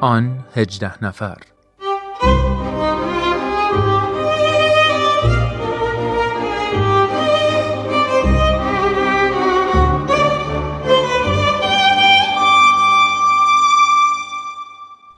آن 0.00 0.38
هجده 0.54 1.04
نفر. 1.04 1.36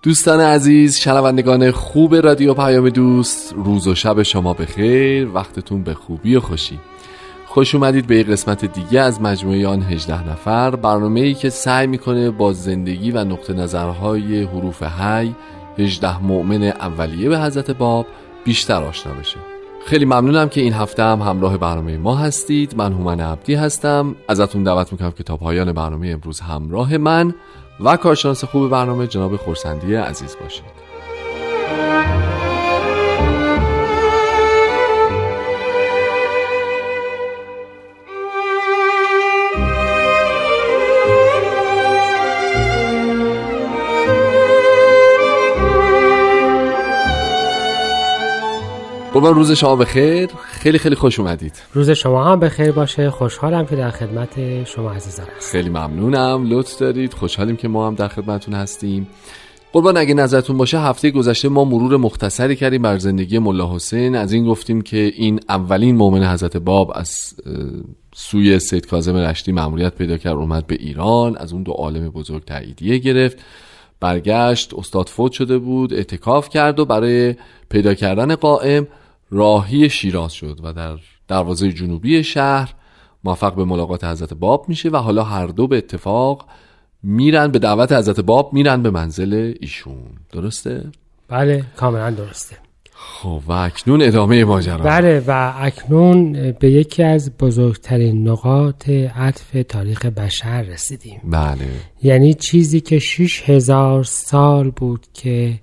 دوستان 0.02 0.40
عزیز 0.40 0.98
شنوندگان 0.98 1.70
خوب 1.70 2.14
رادیو 2.14 2.54
پیام 2.54 2.88
دوست 2.88 3.52
روز 3.52 3.88
و 3.88 3.94
شب 3.94 4.22
شما 4.22 4.54
بخیر 4.54 5.28
وقتتون 5.28 5.82
به 5.82 5.94
خوبی 5.94 6.36
و 6.36 6.40
خوشی. 6.40 6.78
خوش 7.52 7.74
اومدید 7.74 8.06
به 8.06 8.16
یک 8.16 8.26
قسمت 8.26 8.64
دیگه 8.64 9.00
از 9.00 9.20
مجموعه 9.20 9.68
آن 9.68 9.82
18 9.82 10.28
نفر. 10.28 10.70
برنامه 10.70 11.20
ای 11.20 11.34
که 11.34 11.50
سعی 11.50 11.86
می‌کنه 11.86 12.30
با 12.30 12.52
زندگی 12.52 13.10
و 13.10 13.24
نقطه 13.24 13.52
نظرهای 13.52 14.42
حروف 14.42 14.82
هی 14.82 15.34
18 15.78 16.22
مؤمن 16.22 16.62
اولیه 16.62 17.28
به 17.28 17.38
حضرت 17.38 17.70
باب 17.70 18.06
بیشتر 18.44 18.82
آشنا 18.82 19.12
بشه. 19.12 19.36
خیلی 19.86 20.04
ممنونم 20.04 20.48
که 20.48 20.60
این 20.60 20.72
هفته 20.72 21.02
هم 21.02 21.22
همراه 21.22 21.56
برنامه 21.56 21.96
ما 21.96 22.16
هستید. 22.16 22.74
من 22.76 22.92
هومن 22.92 23.20
عبدی 23.20 23.54
هستم. 23.54 24.16
ازتون 24.28 24.64
دعوت 24.64 24.92
می‌کنم 24.92 25.10
که 25.10 25.22
تا 25.22 25.36
پایان 25.36 25.72
برنامه 25.72 26.08
امروز 26.08 26.40
همراه 26.40 26.96
من 26.96 27.34
و 27.80 27.96
کارشناس 27.96 28.44
خوب 28.44 28.70
برنامه 28.70 29.06
جناب 29.06 29.36
خورسندی 29.36 29.94
عزیز 29.94 30.36
باشید. 30.42 30.89
قربان 49.20 49.34
روز 49.34 49.52
شما 49.52 49.76
بخیر. 49.76 50.28
خیلی 50.50 50.78
خیلی 50.78 50.94
خوش 50.94 51.20
اومدید. 51.20 51.62
روز 51.74 51.90
شما 51.90 52.24
هم 52.24 52.40
بخیر 52.40 52.72
باشه. 52.72 53.10
خوشحالم 53.10 53.66
که 53.66 53.76
در 53.76 53.90
خدمت 53.90 54.64
شما 54.64 54.90
عزیزان 54.90 55.26
هستم. 55.36 55.52
خیلی 55.52 55.68
ممنونم. 55.68 56.44
لطف 56.48 56.78
دارید. 56.78 57.14
خوشحالیم 57.14 57.56
که 57.56 57.68
ما 57.68 57.86
هم 57.86 57.94
در 57.94 58.08
خدمتتون 58.08 58.54
هستیم. 58.54 59.08
قربان 59.72 59.96
اگه 59.96 60.14
نظرتون 60.14 60.56
باشه 60.56 60.78
هفته 60.78 61.10
گذشته 61.10 61.48
ما 61.48 61.64
مرور 61.64 61.96
مختصری 61.96 62.56
کردیم 62.56 62.82
بر 62.82 62.98
زندگی 62.98 63.38
ملا 63.38 63.74
حسین. 63.74 64.16
از 64.16 64.32
این 64.32 64.46
گفتیم 64.46 64.82
که 64.82 65.12
این 65.16 65.40
اولین 65.48 65.96
مؤمن 65.96 66.32
حضرت 66.32 66.56
باب 66.56 66.92
از 66.94 67.34
سوی 68.14 68.58
سید 68.58 68.86
کاظم 68.86 69.16
رشتی 69.16 69.52
مأموریت 69.52 69.94
پیدا 69.94 70.16
کرد 70.16 70.36
اومد 70.36 70.66
به 70.66 70.74
ایران. 70.74 71.36
از 71.36 71.52
اون 71.52 71.62
دو 71.62 71.72
عالم 71.72 72.08
بزرگ 72.08 72.44
تاییدیه 72.44 72.98
گرفت. 72.98 73.38
برگشت 74.00 74.74
استاد 74.74 75.08
فوت 75.08 75.32
شده 75.32 75.58
بود 75.58 75.94
اعتکاف 75.94 76.48
کرد 76.48 76.78
و 76.78 76.84
برای 76.84 77.34
پیدا 77.70 77.94
کردن 77.94 78.34
قائم 78.34 78.86
راهی 79.30 79.90
شیراز 79.90 80.32
شد 80.32 80.60
و 80.62 80.72
در 80.72 80.98
دروازه 81.28 81.72
جنوبی 81.72 82.24
شهر 82.24 82.74
موفق 83.24 83.54
به 83.54 83.64
ملاقات 83.64 84.04
حضرت 84.04 84.34
باب 84.34 84.64
میشه 84.68 84.88
و 84.88 84.96
حالا 84.96 85.24
هر 85.24 85.46
دو 85.46 85.66
به 85.66 85.78
اتفاق 85.78 86.46
میرن 87.02 87.48
به 87.48 87.58
دعوت 87.58 87.92
حضرت 87.92 88.20
باب 88.20 88.52
میرن 88.52 88.82
به 88.82 88.90
منزل 88.90 89.54
ایشون. 89.60 90.02
درسته؟ 90.32 90.84
بله 91.28 91.64
کاملا 91.76 92.10
درسته. 92.10 92.56
خب 92.92 93.42
و 93.46 93.52
اکنون 93.52 94.02
ادامه 94.02 94.44
ماجرا. 94.44 94.84
بله 94.84 95.24
و 95.26 95.52
اکنون 95.56 96.32
به 96.52 96.70
یکی 96.70 97.02
از 97.02 97.36
بزرگترین 97.38 98.28
نقاط 98.28 98.88
عطف 98.88 99.56
تاریخ 99.68 100.06
بشر 100.06 100.62
رسیدیم. 100.62 101.20
بله. 101.24 101.68
یعنی 102.02 102.34
چیزی 102.34 102.80
که 102.80 102.98
شیش 102.98 103.42
هزار 103.42 104.04
سال 104.04 104.70
بود 104.70 105.06
که 105.14 105.60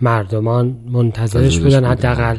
مردمان 0.00 0.76
منتظرش 0.88 1.58
بودن 1.58 1.84
حداقل. 1.84 2.36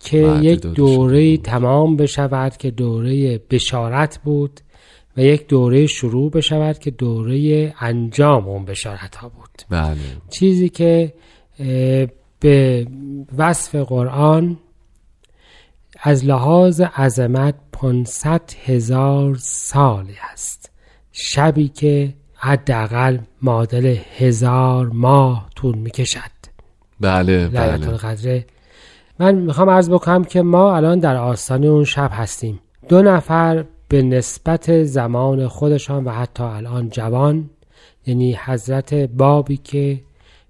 که 0.00 0.38
یک 0.42 0.60
دوره 0.60 1.36
تمام 1.36 1.96
بشود 1.96 2.56
که 2.56 2.70
دوره 2.70 3.38
بشارت 3.50 4.20
بود 4.24 4.60
و 5.16 5.20
یک 5.20 5.46
دوره 5.46 5.86
شروع 5.86 6.30
بشود 6.30 6.78
که 6.78 6.90
دوره 6.90 7.74
انجام 7.80 8.48
اون 8.48 8.64
بشارت 8.64 9.16
ها 9.16 9.28
بود. 9.28 9.62
بله. 9.70 9.96
چیزی 10.30 10.68
که 10.68 11.12
به 12.40 12.86
وصف 13.38 13.74
قرآن 13.74 14.58
از 16.02 16.24
لحاظ 16.24 16.80
عظمت 16.80 17.54
500 17.72 18.42
هزار 18.64 19.36
سالی 19.40 20.16
است. 20.32 20.70
شبی 21.12 21.68
که 21.68 22.14
حداقل 22.34 23.18
معادل 23.42 23.96
هزار 24.18 24.86
ماه 24.88 25.50
طول 25.56 25.78
می‌کشد. 25.78 26.40
بله 27.00 27.48
بله. 27.48 28.44
من 29.20 29.34
می‌خوام 29.34 29.70
عرض 29.70 29.90
بکنم 29.90 30.24
که 30.24 30.42
ما 30.42 30.76
الان 30.76 30.98
در 30.98 31.16
آستانه 31.16 31.66
اون 31.66 31.84
شب 31.84 32.10
هستیم 32.12 32.60
دو 32.88 33.02
نفر 33.02 33.64
به 33.88 34.02
نسبت 34.02 34.84
زمان 34.84 35.48
خودشان 35.48 36.04
و 36.04 36.10
حتی 36.10 36.42
الان 36.42 36.88
جوان 36.88 37.50
یعنی 38.06 38.38
حضرت 38.44 38.94
بابی 38.94 39.56
که 39.56 40.00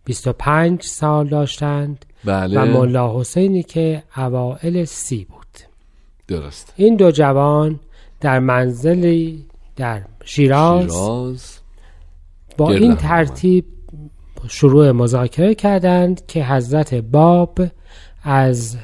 25 0.04 0.82
سال 0.82 1.28
داشتند 1.28 2.04
بله. 2.24 2.60
و 2.60 2.64
ملا 2.64 3.20
حسینی 3.20 3.62
که 3.62 4.02
اوائل 4.16 4.84
سی 4.84 5.24
بود 5.24 5.46
درست 6.28 6.72
این 6.76 6.96
دو 6.96 7.10
جوان 7.10 7.80
در 8.20 8.38
منزلی 8.38 9.46
در 9.76 10.02
شیراز, 10.24 10.82
شیراز. 10.82 11.58
با 12.56 12.72
این 12.72 12.96
ترتیب 12.96 13.64
شروع 14.48 14.90
مذاکره 14.90 15.54
کردند 15.54 16.26
که 16.26 16.44
حضرت 16.44 16.94
باب 16.94 17.58
از 18.22 18.76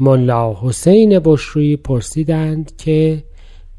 ملا 0.00 0.56
حسین 0.62 1.18
بشروی 1.18 1.76
پرسیدند 1.76 2.76
که 2.76 3.24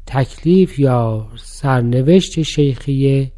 تکلیف 0.06 0.78
یا 0.78 1.26
سرنوشت 1.44 2.42
شیخیه 2.42 3.32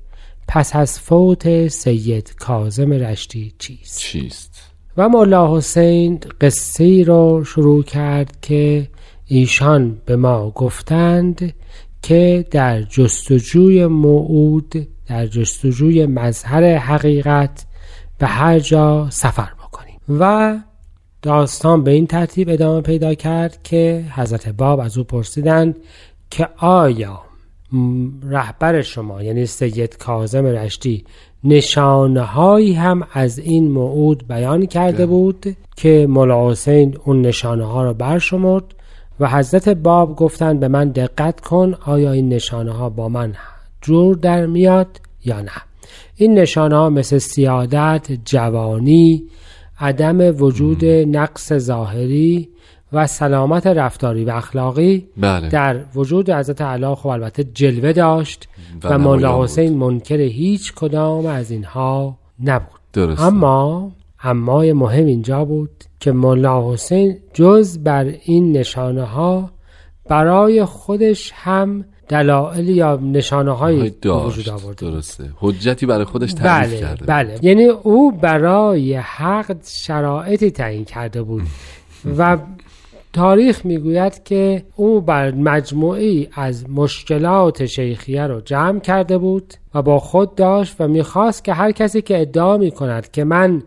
پس 0.49 0.77
از 0.77 1.01
فوت 1.01 1.69
سید 1.69 2.35
کازم 2.39 2.93
رشتی 2.93 3.53
چیست؟ 3.59 3.99
چیست؟ 3.99 4.71
و 4.97 5.09
ملا 5.09 5.57
حسین 5.57 6.21
قصه 6.41 7.05
رو 7.05 7.45
شروع 7.45 7.83
کرد 7.83 8.41
که 8.43 8.89
ایشان 9.27 9.99
به 10.07 10.17
ما 10.17 10.51
گفتند 10.51 11.55
که 12.03 12.47
در 12.51 12.83
جستجوی 12.83 13.87
موعود 13.87 14.89
در 15.07 15.27
جستجوی 15.27 16.07
مظهر 16.07 16.77
حقیقت 16.77 17.67
به 18.19 18.27
هر 18.27 18.59
جا 18.59 19.11
سفر 19.11 19.49
بکنیم. 19.63 19.99
و 20.09 20.57
داستان 21.25 21.85
به 21.85 21.91
این 21.91 22.07
ترتیب 22.07 22.49
ادامه 22.49 22.81
پیدا 22.81 23.15
کرد 23.15 23.59
که 23.63 24.05
حضرت 24.15 24.49
باب 24.49 24.81
از 24.81 24.99
او 24.99 25.05
پرسیدند 25.05 25.77
که 26.31 26.49
آیا 26.57 27.21
رهبر 28.23 28.83
شما 28.83 29.23
یعنی 29.23 29.47
سید 29.47 29.99
کازم 29.99 30.47
رشتی 30.47 31.05
نشانه 31.45 32.21
هایی 32.21 32.73
هم 32.73 33.07
از 33.13 33.39
این 33.39 33.71
موعود 33.71 34.29
بیان 34.29 34.67
کرده 34.67 35.07
بود 35.07 35.57
که 35.77 36.07
ملا 36.11 36.51
حسین 36.51 36.97
اون 37.05 37.21
نشانه 37.21 37.65
ها 37.65 37.85
رو 37.85 37.95
برشمرد 37.95 38.65
و 39.21 39.29
حضرت 39.29 39.69
باب 39.69 40.17
گفتند 40.17 40.61
به 40.61 40.69
من 40.69 40.89
دقت 40.89 41.41
کن 41.41 41.75
آیا 41.87 42.13
این 42.13 42.29
نشانه 42.29 42.73
ها 42.73 42.91
با 42.91 43.09
من 43.09 43.35
جور 43.83 44.17
در 44.17 44.47
میاد 44.47 45.01
یا 45.25 45.41
نه؟ 45.41 45.53
این 46.17 46.39
نشانه 46.39 46.77
ها 46.77 46.91
مثل 46.91 47.19
سیادت 47.19 48.13
جوانی 48.25 49.23
عدم 49.81 50.43
وجود 50.43 50.85
نقص 50.85 51.53
ظاهری 51.53 52.49
و 52.93 53.07
سلامت 53.07 53.67
رفتاری 53.67 54.25
و 54.25 54.31
اخلاقی 54.31 55.07
بله. 55.17 55.49
در 55.49 55.85
وجود 55.95 56.31
حضرت 56.31 56.63
علا 56.63 56.95
خب 56.95 57.07
البته 57.07 57.45
جلوه 57.45 57.93
داشت 57.93 58.49
و, 58.85 58.99
مولا 58.99 59.45
حسین 59.45 59.77
منکر 59.77 60.21
هیچ 60.21 60.75
کدام 60.75 61.27
از 61.27 61.51
اینها 61.51 62.19
نبود 62.45 62.81
درست. 62.93 63.21
اما 63.23 63.93
اما 64.23 64.61
مهم 64.61 65.07
اینجا 65.07 65.45
بود 65.45 65.71
که 66.01 66.13
مولا 66.13 66.73
حسین 66.73 67.17
جز 67.33 67.79
بر 67.79 68.05
این 68.25 68.53
نشانه 68.53 69.05
ها 69.05 69.51
برای 70.09 70.65
خودش 70.65 71.33
هم 71.35 71.85
دلایل 72.09 72.69
یا 72.69 72.99
نشانه 73.03 73.53
های 73.53 73.93
وجود 74.05 74.49
آورده 74.49 74.91
درسته. 74.91 75.25
حجتی 75.37 75.87
برای 75.87 76.05
خودش 76.05 76.33
تعریف 76.33 76.71
بله، 76.71 76.81
کرده 76.81 77.07
بله. 77.07 77.39
یعنی 77.43 77.65
او 77.65 78.13
برای 78.13 78.95
حق 78.95 79.57
شرایطی 79.65 80.51
تعیین 80.51 80.85
کرده 80.85 81.23
بود. 81.23 81.43
و 82.19 82.39
تاریخ 83.13 83.67
می‌گوید 83.67 84.25
که 84.25 84.63
او 84.77 85.01
بر 85.01 85.31
مجموعی 85.31 86.29
از 86.33 86.71
مشکلات 86.71 87.67
شیخیه 87.67 88.27
رو 88.27 88.41
جمع 88.41 88.81
کرده 88.81 89.19
بود 89.19 89.55
و 89.75 89.83
با 89.83 89.99
خود 89.99 90.35
داشت 90.35 90.77
و 90.81 90.89
می‌خواست 90.89 91.45
که 91.45 91.53
هر 91.53 91.73
کسی 91.73 92.03
که 92.03 92.21
ادعا 92.21 92.57
می‌کند 92.57 93.11
که 93.11 93.25
من 93.25 93.63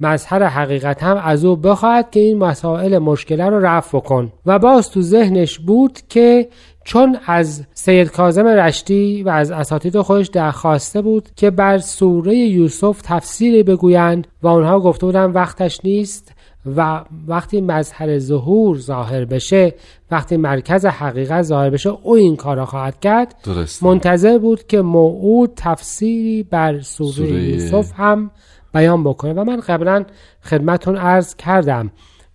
مظهر 0.00 0.42
حقیقت 0.42 1.02
هم 1.02 1.16
از 1.16 1.44
او 1.44 1.56
بخواهد 1.56 2.10
که 2.10 2.20
این 2.20 2.38
مسائل 2.38 2.98
مشکله 2.98 3.46
رو 3.46 3.60
رفع 3.66 4.00
کن. 4.00 4.32
و 4.46 4.58
باز 4.58 4.90
تو 4.90 5.02
ذهنش 5.02 5.58
بود 5.58 5.98
که 6.08 6.48
چون 6.84 7.18
از 7.26 7.64
سید 7.74 8.10
کازم 8.10 8.46
رشتی 8.46 9.22
و 9.22 9.28
از 9.28 9.50
اساتید 9.50 10.00
خودش 10.00 10.26
درخواسته 10.26 11.02
بود 11.02 11.28
که 11.36 11.50
بر 11.50 11.78
سوره 11.78 12.36
یوسف 12.36 13.00
تفسیری 13.02 13.62
بگویند 13.62 14.26
و 14.42 14.48
آنها 14.48 14.80
گفته 14.80 15.06
بودن 15.06 15.30
وقتش 15.30 15.80
نیست 15.84 16.32
و 16.76 17.04
وقتی 17.26 17.60
مظهر 17.60 18.18
ظهور 18.18 18.78
ظاهر 18.78 19.24
بشه 19.24 19.74
وقتی 20.10 20.36
مرکز 20.36 20.86
حقیقت 20.86 21.42
ظاهر 21.42 21.70
بشه 21.70 21.90
او 21.90 22.14
این 22.14 22.36
کار 22.36 22.56
را 22.56 22.66
خواهد 22.66 23.00
کرد 23.00 23.34
درسته. 23.44 23.86
منتظر 23.86 24.38
بود 24.38 24.66
که 24.66 24.82
موعود 24.82 25.52
تفسیری 25.56 26.42
بر 26.42 26.80
سوره, 26.80 27.12
سوره 27.12 27.42
یوسف 27.42 27.92
هم 27.96 28.30
بیان 28.74 29.04
بکنه 29.04 29.32
و 29.32 29.44
من 29.44 29.60
قبلا 29.60 30.04
خدمتون 30.42 30.96
عرض 30.96 31.34
کردم 31.36 31.90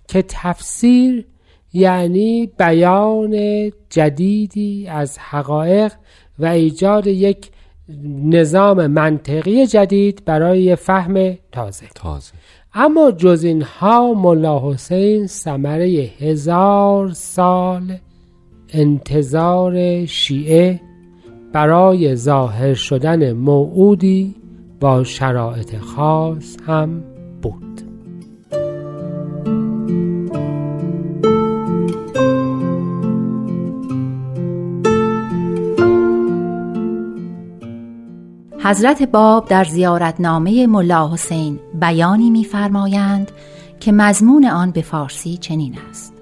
که 0.08 0.24
تفسیر 0.28 1.26
یعنی 1.78 2.52
بیان 2.58 3.36
جدیدی 3.90 4.88
از 4.88 5.20
حقایق 5.20 5.94
و 6.40 6.46
ایجاد 6.46 7.08
یک 7.08 7.50
نظام 8.24 8.88
منطقی 8.88 9.68
جدید 9.68 10.22
برای 10.26 10.76
فهم 10.76 11.38
تازه. 11.52 11.86
تازه. 11.96 12.34
اما 12.74 13.12
جز 13.12 13.44
اینها 13.44 14.14
ملا 14.14 14.72
حسین 14.72 15.28
ثمره 15.28 15.88
هزار 16.20 17.12
سال 17.12 17.98
انتظار 18.70 20.06
شیعه 20.06 20.82
برای 21.54 22.16
ظاهر 22.16 22.74
شدن 22.74 23.32
موعودی 23.32 24.36
با 24.80 25.04
شرایط 25.04 25.78
خاص 25.78 26.58
هم 26.68 27.17
حضرت 38.68 39.04
باب 39.04 39.48
در 39.48 39.64
زیارتنامه 39.64 40.68
ملا 40.68 41.14
حسین 41.14 41.60
بیانی 41.74 42.30
می‌فرمایند 42.30 43.32
که 43.80 43.92
مضمون 43.92 44.46
آن 44.46 44.72
به 44.72 44.82
فارسی 44.82 45.38
چنین 45.38 45.78
است. 45.90 46.14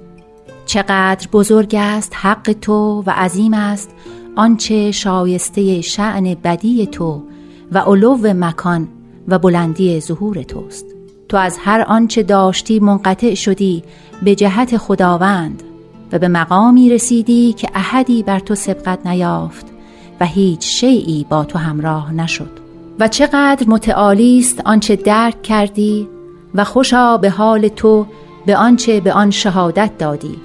چقدر 0.65 1.27
بزرگ 1.33 1.75
است 1.79 2.13
حق 2.15 2.55
تو 2.61 3.03
و 3.05 3.11
عظیم 3.11 3.53
است 3.53 3.89
آنچه 4.35 4.91
شایسته 4.91 5.81
شعن 5.81 6.35
بدی 6.43 6.85
تو 6.85 7.23
و 7.71 7.77
علو 7.77 8.33
مکان 8.33 8.87
و 9.27 9.39
بلندی 9.39 9.99
ظهور 9.99 10.43
توست. 10.43 10.85
تو 11.29 11.37
از 11.37 11.57
هر 11.61 11.85
آنچه 11.87 12.23
داشتی 12.23 12.79
منقطع 12.79 13.33
شدی 13.33 13.83
به 14.23 14.35
جهت 14.35 14.77
خداوند 14.77 15.63
و 16.11 16.19
به 16.19 16.27
مقامی 16.27 16.89
رسیدی 16.89 17.53
که 17.53 17.69
احدی 17.75 18.23
بر 18.23 18.39
تو 18.39 18.55
سبقت 18.55 19.07
نیافت 19.07 19.74
و 20.19 20.25
هیچ 20.25 20.65
شیعی 20.65 21.25
با 21.29 21.43
تو 21.43 21.59
همراه 21.59 22.13
نشد. 22.13 22.51
و 22.99 23.07
چقدر 23.07 23.67
متعالی 23.67 24.39
است 24.39 24.61
آنچه 24.65 24.95
درک 24.95 25.41
کردی 25.41 26.07
و 26.55 26.63
خوشا 26.63 27.17
به 27.17 27.29
حال 27.29 27.67
تو 27.67 28.05
به 28.45 28.57
آنچه 28.57 28.99
به 29.01 29.13
آن 29.13 29.31
شهادت 29.31 29.97
دادی. 29.97 30.37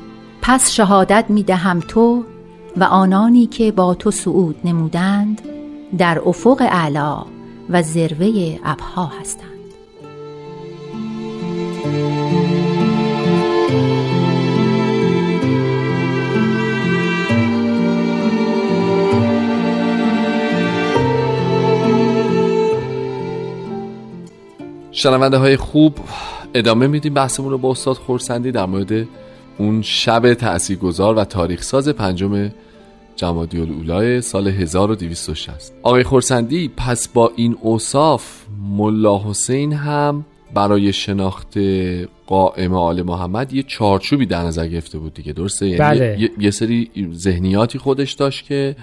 پس 0.43 0.71
شهادت 0.71 1.25
می 1.29 1.43
دهم 1.43 1.81
تو 1.81 2.25
و 2.77 2.85
آنانی 2.85 3.47
که 3.47 3.73
با 3.73 3.95
تو 3.95 4.11
صعود 4.11 4.57
نمودند 4.65 5.41
در 5.99 6.21
افق 6.27 6.63
اعلا 6.71 7.25
و 7.71 7.83
ذروه 7.83 8.59
ابها 8.65 9.13
هستند. 9.21 9.60
شنونده 25.01 25.37
های 25.37 25.57
خوب 25.57 25.99
ادامه 26.55 26.87
میدیم 26.87 27.15
بحثمون 27.15 27.51
رو 27.51 27.59
با 27.59 27.71
استاد 27.71 27.97
خورسندی 27.97 28.53
در 28.53 28.67
مورد 28.67 29.07
اون 29.59 29.83
شب 29.83 30.35
تاثیرگذار 30.35 31.15
و 31.15 31.25
تاریخ 31.25 31.63
ساز 31.63 31.89
پنجم 31.89 32.51
جمادی 33.17 33.61
الاولای 33.61 34.21
سال 34.21 34.49
1260 34.49 35.75
آقای 35.83 36.03
خورسندی 36.03 36.71
پس 36.77 37.09
با 37.09 37.33
این 37.37 37.57
اوصاف 37.61 38.45
ملا 38.77 39.19
حسین 39.19 39.73
هم 39.73 40.25
برای 40.55 40.93
شناخت 40.93 41.59
قائم 42.27 42.75
آل 42.75 43.03
محمد 43.03 43.53
یه 43.53 43.63
چارچوبی 43.63 44.27
در 44.27 44.43
نظر 44.43 44.67
گرفته 44.67 44.99
بود 44.99 45.15
دیگه 45.15 45.33
درسته 45.33 45.67
یعنی 45.67 45.79
بله. 45.79 46.21
یه, 46.21 46.31
یه 46.39 46.51
سری 46.51 46.91
ذهنیاتی 47.13 47.79
خودش 47.79 48.13
داشت 48.13 48.45
که 48.45 48.77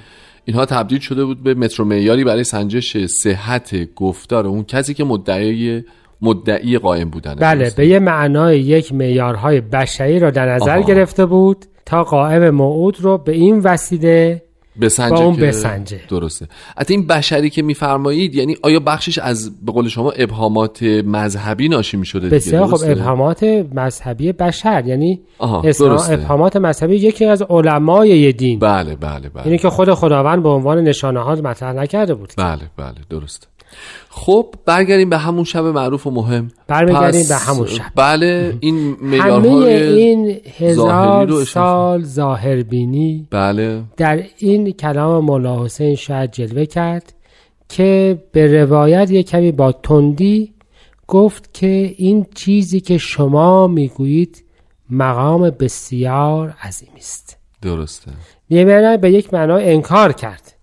اینها 0.45 0.65
تبدیل 0.65 0.99
شده 0.99 1.25
بود 1.25 1.43
به 1.43 1.53
متر 1.53 1.83
معیاری 1.83 2.23
برای 2.23 2.43
سنجش 2.43 2.97
صحت 3.05 3.93
گفتار 3.93 4.47
اون 4.47 4.63
کسی 4.63 4.93
که 4.93 5.03
مدعی 5.03 5.83
مدعی 6.21 6.77
قائم 6.77 7.09
بودن 7.09 7.35
بله 7.35 7.71
به 7.77 7.87
یه 7.87 7.99
معنای 7.99 8.59
یک 8.59 8.93
معیارهای 8.93 9.61
بشری 9.61 10.19
را 10.19 10.31
در 10.31 10.55
نظر 10.55 10.77
آها. 10.77 10.87
گرفته 10.87 11.25
بود 11.25 11.65
تا 11.85 12.03
قائم 12.03 12.49
موعود 12.49 13.01
رو 13.01 13.17
به 13.17 13.31
این 13.31 13.59
وسیله 13.59 14.41
بسنجه 14.81 15.15
با 15.15 15.23
اون 15.23 15.35
که- 15.35 15.41
بسنجه. 15.41 15.99
درسته. 16.09 16.47
حتی 16.77 16.93
این 16.93 17.07
بشری 17.07 17.49
که 17.49 17.61
میفرمایید 17.61 18.35
یعنی 18.35 18.55
آیا 18.61 18.79
بخشش 18.79 19.17
از 19.17 19.65
به 19.65 19.71
قول 19.71 19.87
شما 19.87 20.11
ابهامات 20.11 20.83
مذهبی 20.83 21.69
ناشی 21.69 21.97
می‌شده 21.97 22.29
بسیار 22.29 22.67
خب 22.67 22.91
ابهامات 22.91 23.43
مذهبی 23.73 24.31
بشر 24.31 24.83
یعنی. 24.85 25.19
ابهامات 25.39 26.55
مذهبی 26.55 26.95
یکی 26.95 27.25
از 27.25 27.41
علمای 27.41 28.09
یه 28.09 28.31
دین. 28.31 28.59
بله 28.59 28.95
بله 28.95 29.29
بله 29.29 29.45
اینی 29.45 29.57
که 29.57 29.69
خود 29.69 29.93
خداوند 29.93 30.43
به 30.43 30.49
عنوان 30.49 30.83
نشانه 30.83 31.19
ها 31.19 31.35
مطرح 31.35 31.73
نکرده 31.73 32.13
بود. 32.13 32.33
بله 32.37 32.61
بله 32.77 32.95
درسته. 33.09 33.47
خب 34.09 34.55
برگردیم 34.65 35.09
به 35.09 35.17
همون 35.17 35.43
شب 35.43 35.63
معروف 35.63 36.07
و 36.07 36.11
مهم. 36.11 36.51
برمیگردیم 36.67 37.21
پس، 37.21 37.29
به 37.29 37.35
همون 37.35 37.67
شب. 37.67 37.83
بله 37.95 38.57
این 38.59 38.97
همه 39.01 39.19
معیارهای 39.19 39.83
این 39.83 40.39
هزار 40.57 41.27
رو 41.27 41.45
سال 41.45 42.03
ظاهربینی 42.03 43.27
بله. 43.31 43.83
در 43.97 44.23
این 44.37 44.71
کلام 44.71 45.25
مولا 45.25 45.65
حسین 45.65 45.95
شاید 45.95 46.31
جلوه 46.31 46.65
کرد 46.65 47.13
که 47.69 48.23
به 48.31 48.63
روایت 48.63 49.11
یک 49.11 49.29
کمی 49.29 49.51
با 49.51 49.71
تندی 49.71 50.53
گفت 51.07 51.53
که 51.53 51.93
این 51.97 52.25
چیزی 52.35 52.79
که 52.79 52.97
شما 52.97 53.67
می‌گویید 53.67 54.43
مقام 54.89 55.49
بسیار 55.49 56.55
عظیمی 56.63 56.97
است. 56.97 57.37
درسته. 57.61 58.11
یه 58.49 58.97
به 58.97 59.11
یک 59.11 59.33
معنا 59.33 59.55
انکار 59.55 60.13
کرد. 60.13 60.56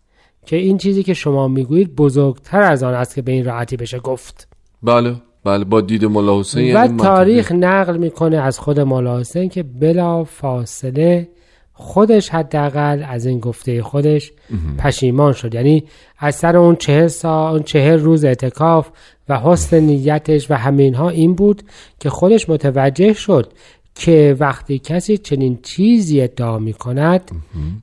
که 0.46 0.56
این 0.56 0.78
چیزی 0.78 1.02
که 1.02 1.14
شما 1.14 1.48
می‌گویید 1.48 1.96
بزرگتر 1.96 2.62
از 2.62 2.82
آن 2.82 2.94
است 2.94 3.14
که 3.14 3.22
به 3.22 3.32
این 3.32 3.44
راحتی 3.44 3.76
بشه 3.76 3.98
گفت. 3.98 4.48
بله 4.82 5.14
بله 5.44 5.64
با 5.64 5.80
دید 5.80 6.04
مولا 6.04 6.40
حسین 6.40 6.64
و 6.64 6.66
یعنی. 6.66 6.96
تاریخ 6.96 7.52
نقل 7.52 7.96
می‌کنه 7.96 8.36
از 8.36 8.58
خود 8.58 8.80
مولا 8.80 9.20
حسین 9.20 9.48
که 9.48 9.62
بلا 9.62 10.24
فاصله 10.24 11.28
خودش 11.72 12.28
حداقل 12.28 13.04
از 13.08 13.26
این 13.26 13.40
گفته 13.40 13.82
خودش 13.82 14.32
پشیمان 14.78 15.32
شد. 15.32 15.54
یعنی 15.54 15.84
از 16.18 16.34
سر 16.34 16.56
اون 16.56 16.76
چهل 16.76 17.06
سال 17.06 17.52
اون 17.52 17.62
چهل 17.62 17.98
روز 17.98 18.24
اعتکاف 18.24 18.88
و 19.28 19.38
حسن 19.38 19.80
نیتش 19.80 20.50
و 20.50 20.54
همینها 20.54 21.08
این 21.08 21.34
بود 21.34 21.62
که 22.00 22.10
خودش 22.10 22.48
متوجه 22.48 23.12
شد 23.12 23.52
که 23.94 24.36
وقتی 24.40 24.78
کسی 24.78 25.18
چنین 25.18 25.58
چیزی 25.62 26.20
ادعا 26.20 26.58
می 26.58 26.72
کند 26.72 27.30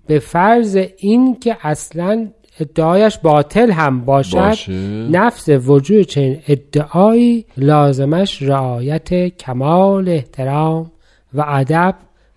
به 0.08 0.20
فرض 0.20 0.78
این 0.98 1.40
که 1.40 1.58
اصلا 1.62 2.28
ادعایش 2.60 3.18
باطل 3.18 3.72
هم 3.72 4.06
باشد 4.06 4.38
باشه. 4.38 4.72
نفس 5.12 5.50
وجود 5.50 6.02
چنین 6.02 6.42
ادعایی 6.48 7.46
لازمش 7.58 8.42
رعایت 8.42 9.38
کمال 9.38 10.10
احترام 10.10 10.92
و 11.34 11.46
ادب 11.48 11.96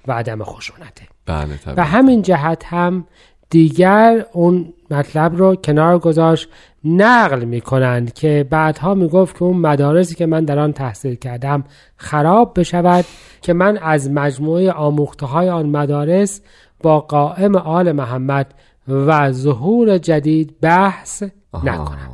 و 0.09 0.13
عدم 0.13 0.45
خشونته 0.45 1.03
بله 1.27 1.59
و 1.77 1.85
همین 1.85 2.23
جهت 2.23 2.65
هم 2.67 3.07
دیگر 3.51 4.27
اون 4.33 4.73
مطلب 4.91 5.37
رو 5.37 5.57
کنار 5.57 5.99
گذاشت 5.99 6.49
نقل 6.85 7.45
می 7.45 7.61
کنند 7.61 8.13
که 8.13 8.47
بعدها 8.51 8.95
می 8.95 9.09
گفت 9.09 9.39
که 9.39 9.43
اون 9.43 9.57
مدارسی 9.57 10.15
که 10.15 10.27
من 10.27 10.45
در 10.45 10.59
آن 10.59 10.73
تحصیل 10.73 11.15
کردم 11.15 11.65
خراب 11.97 12.61
بشود 12.61 13.05
که 13.43 13.53
من 13.53 13.79
از 13.79 14.11
مجموعه 14.11 14.73
آموخته 14.73 15.27
های 15.27 15.49
آن 15.49 15.67
مدارس 15.67 16.41
با 16.83 17.01
قائم 17.01 17.57
آل 17.57 17.93
محمد 17.93 18.55
و 18.89 19.33
ظهور 19.33 19.99
جدید 19.99 20.55
بحث. 20.61 21.23
نکنم 21.65 22.11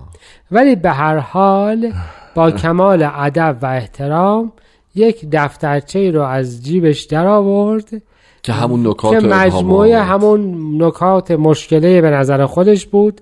ولی 0.50 0.76
به 0.76 0.90
هر 0.90 1.18
حال 1.18 1.92
با 2.34 2.50
کمال 2.62 3.08
ادب 3.14 3.58
و 3.62 3.66
احترام 3.66 4.52
یک 4.94 5.26
دفترچه 5.32 6.10
رو 6.10 6.22
از 6.22 6.64
جیبش 6.64 7.02
در 7.02 7.26
آورد 7.26 8.02
که 8.42 8.52
همون 8.52 8.86
نکات 8.86 9.20
که 9.20 9.26
مجموعه. 9.26 10.02
همون 10.02 10.82
نکات 10.82 11.30
مشکله 11.30 12.00
به 12.00 12.10
نظر 12.10 12.46
خودش 12.46 12.86
بود 12.86 13.20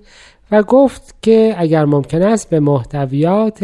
و 0.51 0.63
گفت 0.63 1.15
که 1.21 1.55
اگر 1.57 1.85
ممکن 1.85 2.21
است 2.21 2.49
به 2.49 2.59
محتویات 2.59 3.63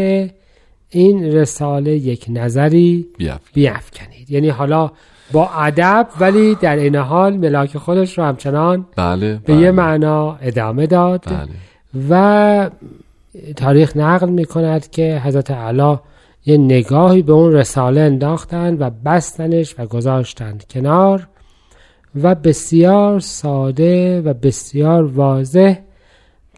این 0.90 1.24
رساله 1.24 1.92
یک 1.92 2.26
نظری. 2.30 3.06
بیافکنید 3.54 4.32
یعنی 4.32 4.50
حالا 4.50 4.92
با 5.32 5.50
ادب 5.50 6.08
ولی 6.20 6.56
در 6.56 6.76
این 6.76 6.96
حال 6.96 7.38
ملاک 7.38 7.78
خودش 7.78 8.18
رو 8.18 8.24
همچنان 8.24 8.86
بله 8.96 9.40
به 9.46 9.54
یه 9.54 9.60
بله. 9.60 9.72
معنا 9.72 10.36
ادامه 10.42 10.88
داد 10.88 11.24
بله 11.26 11.48
و 12.10 12.70
تاریخ 13.56 13.98
نقل 13.98 14.30
می 14.30 14.46
کند 14.46 14.90
که 14.90 15.22
حضرت 15.24 15.52
علا 15.52 16.00
یه 16.46 16.58
نگاهی 16.58 17.22
به 17.22 17.34
اون 17.34 17.54
رساله 17.54 18.02
انداختند 18.02 18.82
و 18.82 18.90
بستنش 19.06 19.76
و 19.80 19.86
گذاشتند 19.86 20.64
کنار 20.70 21.28
و 22.24 22.36
بسیار 22.36 23.20
ساده 23.20 24.22
و 24.22 24.34
بسیار 24.34 25.04
واضح 25.04 25.78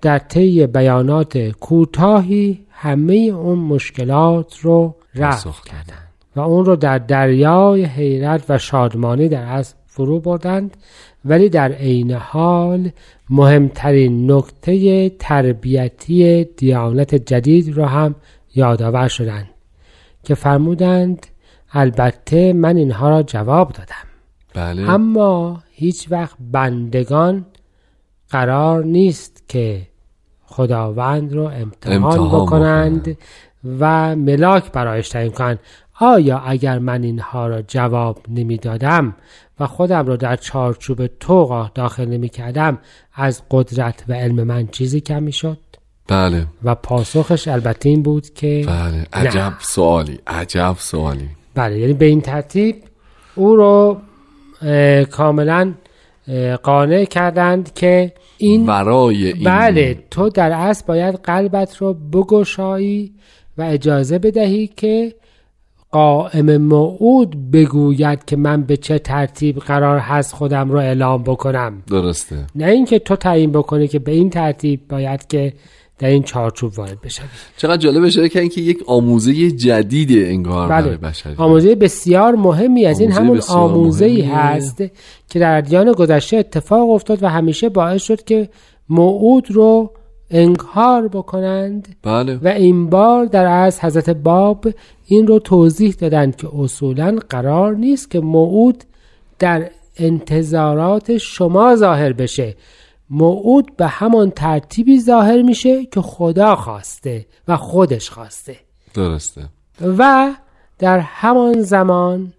در 0.01 0.19
طی 0.19 0.67
بیانات 0.67 1.38
کوتاهی 1.38 2.65
همه 2.71 3.13
اون 3.13 3.59
مشکلات 3.59 4.59
رو 4.59 4.95
رفع. 5.15 5.50
کردند 5.65 6.06
و 6.38 6.39
اون 6.39 6.65
رو 6.65 6.75
در 6.75 6.98
دریای 6.98 7.84
حیرت 7.86 8.44
و 8.50 8.58
شادمانی 8.58 9.29
در 9.29 9.53
از 9.53 9.74
فرو 9.86 10.20
بردند. 10.20 10.77
ولی 11.25 11.50
در 11.50 11.72
عین 11.72 12.12
حال 12.12 12.89
مهمترین 13.29 14.32
نکته 14.32 15.10
تربیتی 15.10 16.44
دیانت 16.44 17.15
جدید 17.15 17.77
رو 17.77 17.86
هم 17.86 18.15
یادآور 18.56 19.08
شدند 19.08 19.50
که 20.24 20.36
فرمودند 20.36 21.27
البته 21.72 22.53
من 22.53 22.77
اینها 22.77 23.10
را 23.10 23.24
جواب 23.24 23.72
دادم. 23.72 24.08
بله. 24.53 24.89
اما 24.89 25.63
هیچ 25.72 26.12
وقت 26.12 26.36
بندگان 26.51 27.46
قرار 28.29 28.84
نیست 28.84 29.44
که 29.48 29.82
خداوند 30.46 31.34
رو 31.34 31.44
امتحان, 31.44 32.03
امتحان 32.03 32.29
بکنند. 32.29 33.17
و 33.79 34.15
ملاک 34.15 34.72
برایش 34.72 35.10
تعیین 35.10 35.32
کنند. 35.32 35.60
آیا 36.00 36.39
اگر 36.39 36.80
من 36.80 37.04
اینها 37.04 37.48
را 37.48 37.62
جواب 37.62 38.20
نمی‌دادم 38.30 39.16
و 39.60 39.68
خودم 39.68 40.06
را 40.06 40.16
در 40.16 40.36
چارچوب 40.36 41.08
تو 41.08 41.68
داخل 41.75 42.06
نمی 42.06 42.30
کردم 42.30 42.77
از 43.13 43.42
قدرت 43.51 44.04
و 44.08 44.13
علم 44.13 44.44
من 44.44 44.68
چیزی 44.68 45.01
کم 45.01 45.24
می 45.24 45.32
شد 45.32 45.58
بله. 46.08 46.46
و 46.63 46.75
پاسخش 46.75 47.48
البته 47.48 47.89
این 47.89 48.04
بود 48.04 48.34
که 48.34 48.66
بله. 48.68 49.08
عجب 49.13 49.54
سوالی. 49.60 50.20
عجب 50.27 50.75
سوالی. 50.80 51.30
بله 51.56 51.80
یعنی 51.80 51.94
به 51.94 52.06
این 52.06 52.22
ترتیب 52.22 52.75
او 53.36 53.56
رو 53.56 54.01
اه، 54.62 55.04
کاملا 55.04 55.74
اه، 56.27 56.56
قانع 56.56 57.06
کردند 57.06 57.74
که 57.74 58.13
این 58.38 58.66
ورای 58.66 59.27
این 59.27 59.44
بله 59.44 60.04
تو 60.12 60.30
در 60.30 60.51
اصل 60.51 60.86
باید 60.88 61.16
قلبت 61.16 61.77
رو 61.77 61.94
بگشایی 61.94 63.13
و 63.58 63.62
اجازه 63.62 64.20
بدهی 64.20 64.68
که 64.68 65.16
قائم 65.98 66.58
موعود 66.58 67.51
بگوید 67.51 68.25
که 68.25 68.36
من 68.36 68.62
به 68.62 68.77
چه 68.77 69.00
ترتیب 69.00 69.60
قرار 69.60 70.00
هست 70.00 70.34
خودم 70.34 70.72
رو 70.72 70.77
اعلام 70.77 71.24
بکنم. 71.24 71.84
درسته. 71.88 72.46
نه 72.56 72.66
اینکه 72.66 73.00
تو 73.00 73.16
تعیین 73.16 73.51
بکنی 73.51 73.88
که 73.88 74.00
به 74.00 74.12
این 74.12 74.30
ترتیب 74.30 74.88
باید 74.89 75.27
که 75.27 75.54
در 76.00 76.08
این 76.08 76.24
چارچوب 76.24 76.80
وارد 76.80 77.01
بشوی. 77.01 77.25
چقدر 77.58 77.77
جالب 77.77 78.10
شده 78.10 78.30
که 78.30 78.39
اینکه 78.39 78.62
یک 78.62 78.84
آموزه 78.88 79.51
جدید 79.51 80.10
انگار 80.12 80.70
بله. 80.70 80.98
بشری. 80.98 81.34
آموزه 81.38 81.75
بسیار 81.75 82.36
مهمی 82.36 82.86
از 82.86 83.00
این 83.00 83.12
همون 83.12 83.42
آموزه 83.50 84.06
ای. 84.06 84.22
هست 84.22 84.84
که 85.30 85.39
در 85.39 85.58
ادیان 85.58 85.92
گذشته 85.92 86.38
اتفاق 86.38 86.89
افتاد 86.89 87.24
و 87.24 87.27
همیشه 87.27 87.70
باعث 87.70 88.04
شد 88.04 88.24
که 88.24 88.50
موعود 88.89 89.51
رو 89.51 89.92
انکار 90.31 91.07
بکنند. 91.07 91.96
بله. 92.03 92.36
و 92.36 92.48
این 92.48 92.89
بار 92.89 93.25
در 93.25 93.46
از 93.46 93.79
حضرت 93.79 94.10
باب 94.10 94.67
این 95.05 95.27
رو 95.27 95.39
توضیح 95.39 95.96
دادند 96.00 96.36
که 96.36 96.48
اصولا 96.60 97.19
قرار 97.29 97.75
نیست 97.75 98.12
که 98.12 98.19
موعود 98.19 98.84
در 99.39 99.69
انتظارات 99.98 101.17
شما 101.17 101.75
ظاهر 101.75 102.13
بشه. 102.13 102.55
موعود 103.10 103.75
به 103.77 103.88
همان 103.88 104.31
ترتیبی 104.31 105.00
ظاهر 105.00 105.41
میشه 105.41 105.86
که 105.86 106.01
خدا 106.01 106.55
خواسته 106.55 107.25
و 107.48 107.57
خودش 107.57 108.10
خواسته. 108.10 108.55
درسته. 108.93 109.50
و 109.98 110.34
در 110.79 111.00
همان 111.00 111.62
زمان 111.62 112.34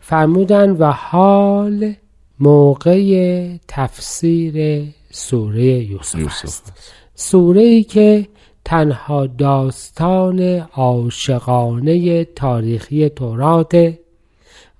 فرمودن 0.00 0.70
و 0.70 0.90
حال 0.90 1.94
موقع 2.40 3.48
تفسیر 3.68 4.84
سوره 5.10 5.64
یوسف, 5.64 6.18
یوسف 6.18 6.44
است. 6.44 6.72
سوره 7.18 7.60
ای 7.60 7.82
که 7.82 8.26
تنها 8.64 9.26
داستان 9.26 10.40
عاشقانه 10.74 12.24
تاریخی 12.24 13.08
توراته 13.08 13.98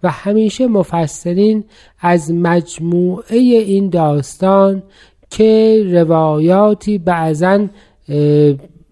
و 0.02 0.10
همیشه 0.10 0.66
مفسرین 0.66 1.64
از 2.00 2.32
مجموعه 2.32 3.36
این 3.38 3.88
داستان 3.88 4.82
که 5.30 5.82
روایاتی 5.92 6.98
بعضا 6.98 7.66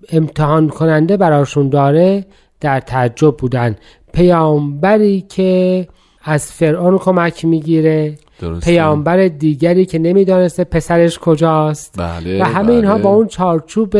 امتحان 0.08 0.68
کننده 0.68 1.16
براشون 1.16 1.68
داره 1.68 2.26
در 2.60 2.80
تعجب 2.80 3.36
بودن. 3.36 3.76
پیامبری 4.12 5.20
که 5.20 5.88
از 6.22 6.52
فرعون 6.52 6.98
کمک 6.98 7.44
می‌گیره. 7.44 8.14
درسته. 8.44 8.70
پیامبر 8.70 9.28
دیگری 9.28 9.86
که 9.86 9.98
نمی‌دانسته 9.98 10.64
پسرش 10.64 11.18
کجاست. 11.18 11.94
بله 11.98 12.42
و 12.42 12.44
همه 12.44 12.72
اینها 12.72 12.94
بله. 12.94 13.02
با 13.02 13.10
اون 13.10 13.26
چارچوب 13.26 13.96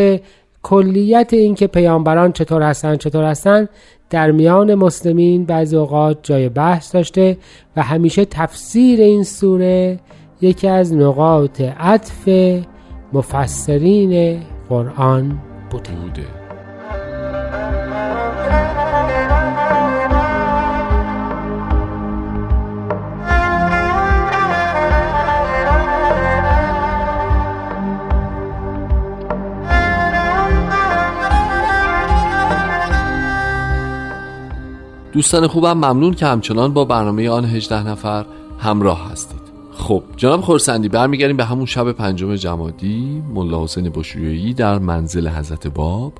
کلیت 0.62 1.32
این 1.32 1.54
که 1.54 1.66
پیامبران 1.66 2.32
چطور 2.32 2.62
هستن 2.62 2.96
چطور 2.96 3.24
هستن 3.24 3.68
در 4.10 4.30
میان 4.30 4.74
مسلمین 4.74 5.44
بعضی 5.44 5.76
اوقات 5.76 6.18
جای 6.22 6.48
بحث 6.48 6.94
داشته 6.94 7.36
و 7.76 7.82
همیشه 7.82 8.24
تفسیر 8.24 9.00
این 9.00 9.24
سوره 9.24 10.00
یکی 10.40 10.68
از 10.68 10.94
نقاط 10.94 11.60
عطف 11.60 12.28
مفسرین 13.12 14.42
قرآن 14.68 15.38
بوده. 15.70 15.90
بوده. 15.92 16.43
دوستان 35.14 35.46
خوبم 35.46 35.72
ممنون 35.72 36.14
که 36.14 36.26
همچنان 36.26 36.72
با 36.72 36.84
برنامه 36.84 37.30
آن 37.30 37.44
18 37.44 37.88
نفر 37.88 38.26
همراه 38.58 39.10
هستید. 39.10 39.40
خب 39.72 40.02
جناب 40.16 40.40
خورسندی 40.40 40.88
برمیگردیم 40.88 41.36
به 41.36 41.44
همون 41.44 41.66
شب 41.66 41.92
پنجم 41.92 42.36
جمادی. 42.36 43.22
ملا 43.34 43.64
حسین 43.64 43.88
بشویی 43.88 44.54
در 44.54 44.78
منزل 44.78 45.28
حضرت 45.28 45.66
باب. 45.66 46.12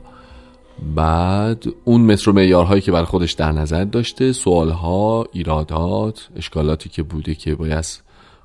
بعد 0.94 1.64
اون 1.84 2.00
متر 2.00 2.30
و 2.30 2.32
معیارهایی 2.32 2.80
که 2.80 2.92
برای 2.92 3.04
خودش 3.04 3.32
در 3.32 3.52
نظر 3.52 3.84
داشته 3.84 4.32
سوالها 4.32 5.26
ایرادات 5.32 6.28
اشکالاتی 6.36 6.88
که 6.88 7.02
بوده 7.02 7.34
که 7.34 7.54
باید 7.54 7.84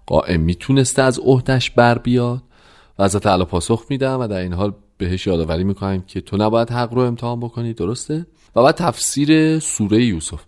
قائم 0.06 0.39
می‌تونسته 0.39 1.01
از 1.01 1.20
عهدش 1.20 1.70
بر 1.72 1.98
بیاد. 1.98 2.41
و 3.00 3.03
حضرت 3.03 3.27
علا 3.27 3.46
پاسخ 3.46 3.84
میدم 3.89 4.20
و 4.20 4.27
در 4.27 4.39
این 4.39 4.53
حال 4.53 4.74
بهش 4.98 5.27
یادآوری 5.27 5.63
می‌کنم 5.63 6.01
که 6.01 6.22
تو 6.22 6.38
نباید 6.38 6.70
حق 6.70 6.94
رو 6.94 7.01
امتحان 7.01 7.39
بکنی 7.39 7.74
درسته؟ 7.74 8.25
و 8.56 8.63
بعد 8.63 8.75
تفسیر 8.75 9.60
سوره 9.60 10.06
یوسف 10.06 10.39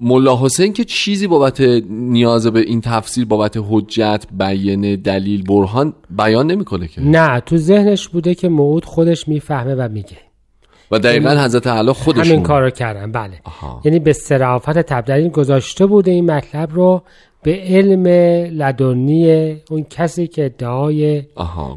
ملا 0.00 0.38
حسین 0.44 0.72
که 0.72 0.84
چیزی 0.84 1.26
بابت 1.26 1.60
نیاز 1.90 2.46
به 2.46 2.60
این 2.60 2.80
تفسیر 2.80 3.24
بابت 3.24 3.58
حجت 3.70 4.24
بیان 4.32 4.96
دلیل 4.96 5.42
برهان 5.42 5.92
بیان 6.10 6.46
نمی‌کنه 6.46 6.88
که 6.88 7.00
نه 7.00 7.40
تو 7.40 7.56
ذهنش 7.56 8.08
بوده 8.08 8.34
که 8.34 8.48
موعود 8.48 8.84
خودش 8.84 9.28
می‌فهمه 9.28 9.74
و 9.74 9.88
میگه 9.92 10.16
و 10.90 10.98
دقیقا 10.98 11.44
حضرت 11.44 11.66
علا 11.66 11.92
خودشون 11.92 12.24
همین 12.24 12.42
کار 12.42 12.62
رو 12.62 12.70
کردن 12.70 13.12
بله 13.12 13.40
آها. 13.44 13.80
یعنی 13.84 13.98
به 13.98 14.12
صرافت 14.12 14.78
تبدیل 14.78 15.28
گذاشته 15.28 15.86
بوده 15.86 16.10
این 16.10 16.30
مطلب 16.30 16.74
رو 16.74 17.02
به 17.42 17.62
علم 17.62 18.06
لدنی 18.62 19.56
اون 19.70 19.86
کسی 19.90 20.26
که 20.26 20.44
ادعای 20.44 21.22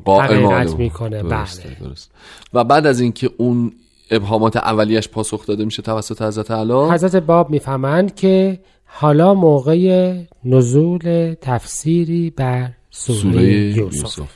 حقیقت. 0.07 0.75
می‌کنه، 0.75 1.23
درسته، 1.23 1.69
بله. 1.69 1.89
درست. 1.89 2.11
و 2.53 2.63
بعد 2.63 2.87
از 2.87 2.99
اینکه 2.99 3.29
اون 3.37 3.71
ابهامات 4.11 4.57
اولیش 4.57 5.09
پاسخ 5.09 5.45
داده 5.45 5.65
میشه 5.65 5.81
توسط 5.81 6.21
حضرت 6.21 6.51
علا 6.51 6.91
حضرت 6.91 7.15
باب 7.15 7.49
می‌فهمند 7.49 8.15
که 8.15 8.59
حالا 8.85 9.33
موقع 9.33 10.13
نزول 10.45 11.35
تفسیری 11.41 12.29
بر 12.29 12.69
سوره, 12.89 13.19
سوره 13.19 13.43
یوسف, 13.43 13.97
یوسف. 13.97 14.29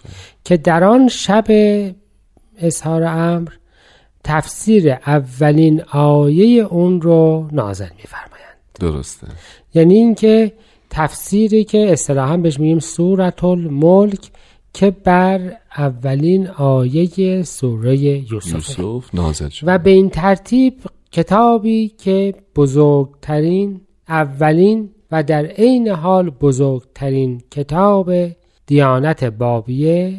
که 0.44 0.58
در 0.58 0.84
آن 0.84 1.08
شب 1.08 1.46
اظهار 2.58 3.04
امر 3.04 3.50
تفسیر 4.24 4.92
اولین 4.92 5.84
آیه 5.92 6.64
اون 6.64 7.02
رو 7.02 7.48
نازل 7.52 7.90
میفرمایند. 7.98 8.56
درسته. 8.80 9.28
یعنی 9.74 9.96
اینکه 9.96 10.54
تفسیری 10.90 11.64
که 11.64 11.92
اصطلاحا 11.92 12.38
بهش 12.38 12.60
میگیم 12.60 12.80
سورت 12.80 13.44
الملک 13.44 14.32
که 14.76 14.92
بر 14.92 15.52
اولین 15.78 16.48
آیه 16.48 17.44
سوره 17.44 17.98
یوسف 17.98 18.80
یوسف 18.80 19.16
نازل 19.16 19.50
شد. 19.50 19.64
و 19.68 19.78
به 19.78 19.90
این 19.90 20.10
ترتیب 20.10 20.74
کتابی 21.12 21.88
که 21.98 22.34
بزرگترین 22.56 23.82
اولین 24.08 24.90
و 25.12 25.24
در 25.24 25.46
عین 25.46 25.88
حال 25.88 26.30
بزرگترین 26.30 27.42
کتاب 27.52 28.12
دیانت 28.66 29.24
بابیه 29.24 30.18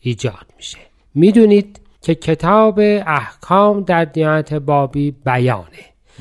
ایجاد 0.00 0.46
میشه. 0.56 0.78
می‌دونید 1.14 1.80
که 2.00 2.14
کتاب 2.14 2.78
احکام 3.06 3.80
در 3.80 4.04
دیانت 4.04 4.54
بابی 4.54 5.10
بیانه. 5.10 5.64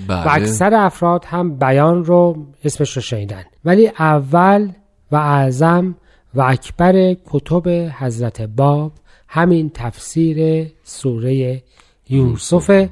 بله. 0.08 0.28
و 0.28 0.30
اکثر 0.30 0.74
افراد 0.74 1.26
هم 1.26 1.56
بیان 1.56 2.06
رو 2.06 2.46
اسمش 2.64 2.96
رو 2.96 3.02
شنیدن. 3.02 3.44
ولی 3.66 3.88
اول 3.88 4.72
و 5.12 5.16
اعظم 5.16 5.96
و 6.38 6.42
اکبر 6.42 7.16
کتب 7.26 7.70
حضرت 8.00 8.42
باب 8.42 8.92
همین 9.28 9.72
تفسیر 9.74 10.68
سوره 10.84 11.64
یوسف 12.10 12.90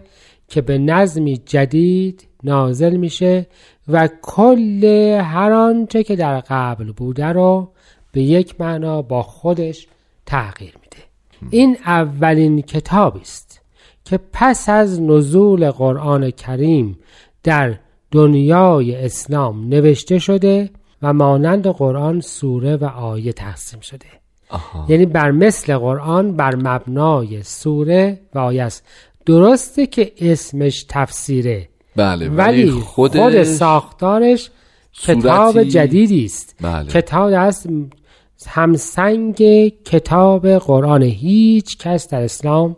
که 0.48 0.62
به 0.62 0.78
نظمی 0.78 1.38
جدید 1.38 2.28
نازل 2.44 2.96
میشه 2.96 3.48
و 3.88 4.10
کل 4.22 4.84
هر 5.24 5.52
آنچه 5.52 6.04
که 6.04 6.16
در 6.16 6.40
قبل 6.40 6.92
بوده 6.92 7.26
رو 7.26 7.72
به 8.12 8.22
یک 8.22 8.62
معنا 8.62 9.02
با 9.02 9.24
خودش 9.24 9.88
تغییر 10.26 10.74
میده. 10.82 11.04
این 11.50 11.78
اولین 11.86 12.62
کتابی 12.62 13.20
است 13.22 13.62
که 14.06 14.20
پس 14.34 14.70
از 14.70 15.02
نزول 15.02 15.72
قرآن 15.72 16.32
کریم 16.32 16.98
در 17.44 17.76
دنیای 18.12 18.96
اسلام 18.96 19.68
نوشته 19.70 20.20
شده 20.20 20.70
و 21.06 21.14
مانند 21.14 21.68
قرآن 21.68 22.22
سوره 22.22 22.76
و 22.76 22.86
آیه 22.86 23.34
تقسیم 23.34 23.80
شده. 23.80 24.06
آها. 24.50 24.86
یعنی 24.90 25.06
بر 25.06 25.32
مثل 25.32 25.78
قرآن 25.78 26.36
بر 26.36 26.56
مبنای 26.56 27.44
سوره 27.44 28.20
و 28.36 28.40
آیه 28.40 28.64
است. 28.64 28.84
درسته 29.26 29.88
که 29.88 30.12
اسمش 30.18 30.86
تفسیره. 30.90 31.70
بله 31.96 32.30
ولی 32.30 32.72
خود, 32.72 33.44
ساختارش 33.44 34.50
کتاب 34.94 35.64
جدیدی 35.64 36.26
است. 36.26 36.56
بله. 36.62 36.90
کتاب 36.90 37.34
است 37.34 37.70
همسنگ 38.48 39.38
کتاب 39.84 40.48
قرآن. 40.48 41.04
هیچ 41.04 41.78
کس 41.78 42.10
در 42.10 42.22
اسلام 42.22 42.76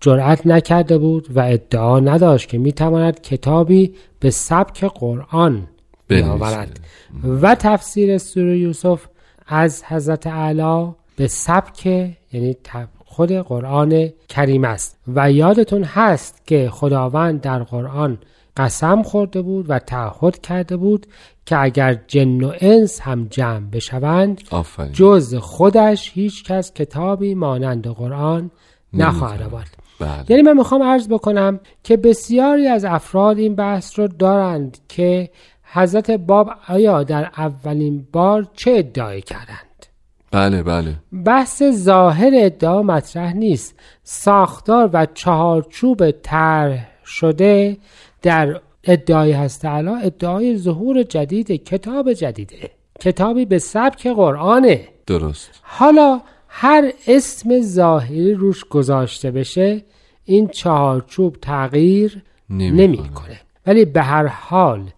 جرأت 0.00 0.46
نکرده 0.46 0.98
بود 0.98 1.26
و 1.34 1.40
ادعا 1.40 2.00
نداشت 2.00 2.48
که 2.48 2.58
می‌تواند 2.58 3.20
کتابی 3.20 3.94
به 4.20 4.30
سبک 4.30 4.84
قرآن 4.84 5.68
بیاورد 6.10 6.80
و 7.24 7.54
تفسیر 7.54 8.18
سوره 8.18 8.58
یوسف 8.58 9.06
از 9.46 9.84
حضرت 9.84 10.26
اعلی 10.26 10.92
به 11.16 11.26
سبک 11.26 11.86
یعنی 12.32 12.56
خود 13.04 13.32
قرآن 13.32 14.08
کریم 14.28 14.64
است. 14.64 14.98
و 15.14 15.32
یادتون 15.32 15.84
هست 15.84 16.46
که 16.46 16.68
خداوند 16.72 17.40
در 17.40 17.62
قرآن 17.62 18.18
قسم 18.56 19.02
خورده 19.02 19.42
بود 19.42 19.66
و 19.70 19.78
تعهد 19.78 20.40
کرده 20.40 20.76
بود 20.76 21.06
که 21.46 21.62
اگر 21.62 21.98
جن 22.06 22.44
و 22.44 22.52
انس 22.60 23.00
هم 23.00 23.26
جمع 23.30 23.66
بشوند 23.66 24.40
آفرین. 24.50 24.92
جز 24.92 25.34
خودش 25.34 26.10
هیچ 26.14 26.44
کس 26.44 26.72
کتابی 26.72 27.34
مانند 27.34 27.86
قرآن 27.86 28.50
نخواهد 28.92 29.42
آورد. 29.42 29.76
بله. 30.00 30.24
یعنی 30.28 30.42
من 30.42 30.56
می‌خوام 30.56 30.82
عرض 30.82 31.08
بکنم 31.08 31.60
که 31.84 31.96
بسیاری 31.96 32.66
از 32.66 32.84
افراد 32.84 33.38
این 33.38 33.54
بحث 33.54 33.98
رو 33.98 34.08
دارند 34.08 34.78
که 34.88 35.30
حضرت 35.72 36.10
باب 36.10 36.50
آیا 36.68 37.02
در 37.02 37.30
اولین 37.36 38.06
بار 38.12 38.46
چه 38.54 38.70
ادعای 38.70 39.20
کردند؟ 39.20 39.86
بله 40.30 40.62
بله. 40.62 40.94
بحث 41.24 41.62
ظاهر 41.62 42.30
ادعا 42.34 42.82
مطرح 42.82 43.32
نیست. 43.32 43.78
ساختار 44.02 44.90
و 44.92 45.06
چهارچوب 45.14 46.10
طرح 46.10 46.88
شده 47.04 47.76
در 48.22 48.60
ادعای 48.84 49.32
هست. 49.32 49.62
تعالی 49.62 49.90
ادعای 50.02 50.58
ظهور 50.58 51.02
جدید 51.02 51.50
کتاب 51.50 52.12
جدیده. 52.12 52.70
کتابی 53.00 53.44
به 53.44 53.58
سبک 53.58 54.06
قرآنه. 54.06 54.88
درست. 55.06 55.50
حالا 55.62 56.20
هر 56.48 56.92
اسم 57.06 57.60
ظاهری 57.60 58.34
روش 58.34 58.64
گذاشته 58.64 59.30
بشه 59.30 59.82
این 60.24 60.48
چهارچوب 60.48 61.36
تغییر 61.42 62.22
نمی‌کنه. 62.50 62.86
نمی‌کنه. 62.86 63.40
ولی 63.66 63.84
به 63.84 64.02
هر 64.02 64.26
حال 64.26 64.90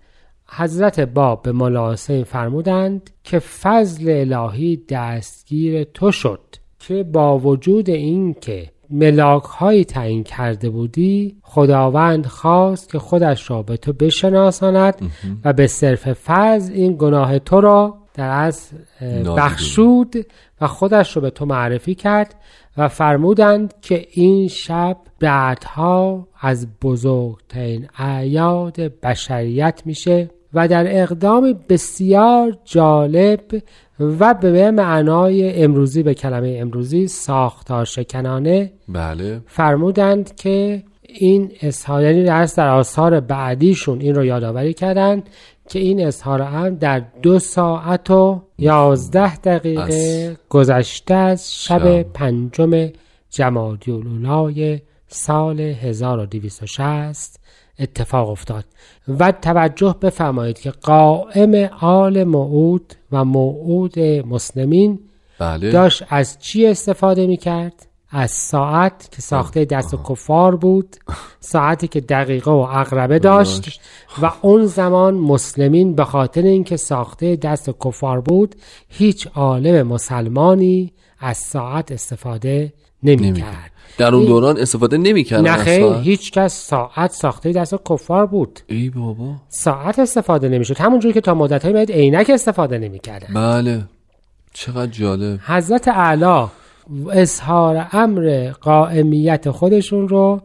حضرت 0.57 1.01
باب 1.01 1.43
به 1.43 1.53
مولا 1.53 1.93
حسین 1.93 2.25
فرمودند 2.25 3.11
که 3.25 3.39
فضل 3.39 4.33
الهی 4.33 4.83
دستگیر 4.89 5.85
تو 5.85 6.13
شد 6.13 6.41
که 6.79 7.03
با 7.03 7.39
وجود 7.39 7.91
اینکه 7.91 8.71
ملاک 8.91 9.43
هایی 9.43 9.85
تعیین 9.85 10.25
کرده 10.25 10.71
بودی 10.71 11.37
خداوند 11.43 12.27
خواست 12.27 12.93
که 12.93 12.99
خودش 12.99 13.51
را 13.51 13.63
به 13.63 13.77
تو 13.77 13.93
بشناساند 13.93 15.13
و 15.45 15.53
به 15.53 15.67
صرف 15.67 16.13
فضل 16.13 16.73
این 16.73 16.97
گناه 16.99 17.39
تو 17.39 17.61
را 17.61 17.99
در 18.15 18.31
از. 18.31 18.71
بخشود 19.37 20.27
و 20.61 20.67
خودش 20.67 21.17
رو 21.17 21.23
به 21.23 21.31
تو 21.31 21.47
معرفی 21.47 21.95
کرد 21.95 22.35
و 22.77 22.89
فرمودند 22.89 23.75
که 23.81 24.07
این 24.11 24.49
شب 24.49 24.97
بعدها 25.21 26.29
از 26.41 26.79
بزرگترین 26.81 27.89
اعیاد 27.99 28.81
بشریت 28.81 29.83
میشه 29.85 30.31
و 30.55 30.69
در 30.69 31.03
اقدام 31.03 31.55
بسیار 31.69 32.57
جالب 32.65 33.41
و 34.01 34.35
به 34.35 34.71
معنای 34.71 35.63
امروزی 35.63 36.03
به 36.03 36.15
کلمه 36.15 36.57
امروزی 36.61 37.09
ساختار 37.09 37.85
شکنانه 37.85 38.73
بله 38.89 39.41
فرمودند 39.47 40.37
که 40.37 40.83
این 41.03 41.53
اظهار 41.61 42.03
یعنی 42.03 42.25
در 42.57 42.69
آثار 42.69 43.21
بعدیشون 43.21 44.01
این 44.01 44.15
رو 44.15 44.25
یادآوری 44.25 44.75
کردند 44.75 45.29
که 45.69 45.79
این 45.79 46.07
اظهار 46.07 46.43
هم 46.43 46.75
در 46.75 47.03
دو 47.23 47.39
ساعت 47.39 48.11
و 48.11 48.43
یازده 48.59 49.37
دقیقه 49.37 49.83
از 49.83 50.37
گذشته 50.49 51.15
از 51.15 51.55
شب 51.55 51.79
شب. 51.79 52.03
پنجم 52.03 52.91
جمادی 53.31 54.83
سال 55.09 55.61
1260 55.61 57.42
اتفاق 57.83 58.31
افتاد 58.31 58.65
و 59.09 59.33
توجه 59.33 59.97
بفرمایید 60.03 60.59
که 60.59 60.71
قائم 60.71 61.71
آل 61.81 62.25
موعود 62.25 62.95
و 63.13 63.25
موعود 63.25 63.99
مسلمین 64.01 64.99
بله 65.39 65.71
داشت 65.71 66.03
از 66.09 66.39
چی 66.39 66.67
استفاده 66.67 67.27
می 67.27 67.37
کرد؟ 67.37 67.87
از 68.15 68.31
ساعت 68.31 69.09
که 69.13 69.23
ساخته 69.23 69.65
دست 69.65 69.95
کفار 70.09 70.57
بود 70.57 70.97
ساعتی 71.41 71.89
که 71.89 72.01
دقیقه 72.01 72.51
و 72.51 72.55
اقربه 72.55 73.19
داشت 73.19 73.65
داشت. 73.65 73.81
و 74.23 74.33
اون 74.43 74.67
زمان 74.67 75.15
مسلمین 75.15 75.95
به 75.95 76.05
خاطر 76.05 76.43
اینکه 76.43 76.77
ساخته 76.77 77.37
دست 77.37 77.71
کفار 77.85 78.21
بود 78.21 78.55
هیچ 78.89 79.29
عالم 79.35 79.87
مسلمانی 79.87 80.93
از 81.19 81.37
ساعت 81.37 81.93
استفاده 81.93 82.73
نمی 83.03 83.17
نمی 83.17 83.41
کرد 83.41 83.73
در 83.99 84.15
اون 84.15 84.25
دوران 84.25 84.59
استفاده 84.59 84.97
نمی‌کردن 84.97 85.51
نخیر 85.51 85.81
ساعت؟ 85.81 86.03
هیچ 86.03 86.33
کس 86.33 86.55
ساعت 86.55 87.11
ساخته 87.11 87.53
دست 87.53 87.75
کفار 87.91 88.27
بود. 88.27 88.61
ای 88.67 88.91
بابا. 88.91 89.35
ساعت 89.49 89.99
استفاده 89.99 90.49
نمی‌شد. 90.49 90.79
همونجوری 90.79 91.15
که 91.15 91.21
تا 91.21 91.35
مدت 91.35 91.65
های 91.65 91.87
عینک 91.93 92.31
استفاده 92.31 92.79
نمی‌کردن. 92.79 93.35
بله. 93.35 93.85
چقدر 94.53 94.91
جالب. 94.91 95.41
حضرت 95.47 95.89
اعلی 95.89 96.47
اظهار 97.11 97.87
امر 97.93 98.53
قائمیت 98.61 99.51
خودشون 99.51 100.09
رو 100.09 100.43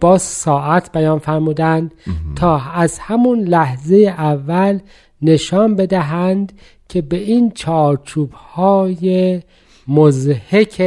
با 0.00 0.18
ساعت 0.18 0.92
بیان 0.92 1.18
فرمودند 1.18 1.94
تا 2.36 2.60
از 2.74 2.98
همون 2.98 3.40
لحظه 3.40 3.96
اول 4.18 4.78
نشان 5.22 5.76
بدهند 5.76 6.52
که 6.88 7.02
به 7.02 7.16
این 7.16 7.50
چارچوب 7.50 8.32
های 8.32 9.40
مزهک 9.88 10.82